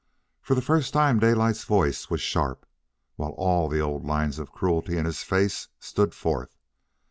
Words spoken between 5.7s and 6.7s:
stood forth.